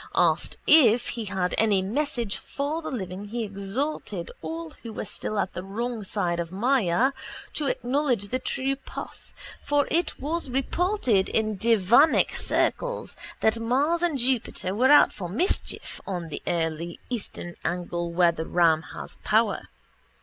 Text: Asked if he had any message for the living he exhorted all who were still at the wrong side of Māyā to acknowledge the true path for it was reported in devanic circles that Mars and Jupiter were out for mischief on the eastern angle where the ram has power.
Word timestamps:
Asked 0.15 0.57
if 0.65 1.09
he 1.09 1.25
had 1.25 1.53
any 1.59 1.83
message 1.83 2.37
for 2.37 2.81
the 2.81 2.89
living 2.89 3.25
he 3.25 3.43
exhorted 3.43 4.31
all 4.41 4.71
who 4.81 4.91
were 4.93 5.05
still 5.05 5.37
at 5.37 5.53
the 5.53 5.63
wrong 5.63 6.03
side 6.03 6.39
of 6.39 6.49
Māyā 6.49 7.11
to 7.53 7.67
acknowledge 7.67 8.29
the 8.29 8.39
true 8.39 8.75
path 8.77 9.31
for 9.63 9.87
it 9.91 10.19
was 10.19 10.49
reported 10.49 11.29
in 11.29 11.55
devanic 11.55 12.35
circles 12.35 13.15
that 13.41 13.59
Mars 13.59 14.01
and 14.01 14.17
Jupiter 14.17 14.73
were 14.73 14.89
out 14.89 15.13
for 15.13 15.29
mischief 15.29 16.01
on 16.07 16.29
the 16.29 16.41
eastern 17.11 17.53
angle 17.63 18.11
where 18.11 18.31
the 18.31 18.47
ram 18.47 18.81
has 18.95 19.17
power. 19.23 19.69